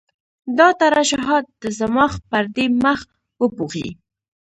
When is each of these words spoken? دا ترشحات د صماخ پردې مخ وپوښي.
دا 0.57 0.67
ترشحات 0.81 1.45
د 1.61 1.63
صماخ 1.79 2.11
پردې 2.29 2.65
مخ 2.83 2.99
وپوښي. 3.41 3.89